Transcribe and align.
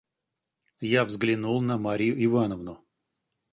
Я 0.99 1.03
взглянул 1.05 1.61
на 1.61 1.77
Марью 1.77 2.15
Ивановну. 2.25 2.83